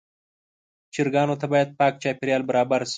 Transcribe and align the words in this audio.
چرګانو 0.93 1.35
ته 1.41 1.45
باید 1.51 1.69
پاک 1.79 1.93
چاپېریال 2.03 2.43
برابر 2.49 2.79
شي. 2.85 2.89